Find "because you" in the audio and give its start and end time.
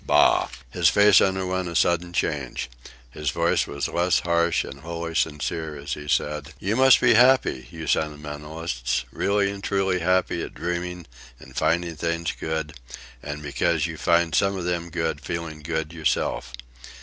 13.43-13.95